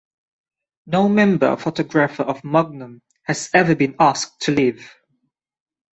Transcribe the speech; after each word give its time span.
No 0.87 1.07
member 1.07 1.55
photographer 1.57 2.23
of 2.23 2.43
Magnum 2.43 3.03
has 3.25 3.51
ever 3.53 3.75
been 3.75 3.95
asked 3.99 4.41
to 4.41 4.51
leave. 4.51 4.83